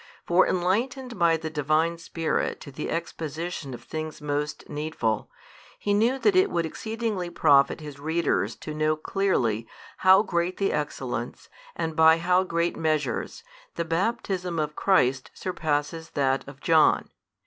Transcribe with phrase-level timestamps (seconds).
[0.25, 5.29] For enlightened by the Divine Spirit to the exposition of things most needful,
[5.77, 9.67] he knew that it would exceedingly profit his readers to know clearly,
[9.97, 13.43] how great the excellence, and by how great measures,
[13.75, 17.11] the baptism of Christ surpasses that of John.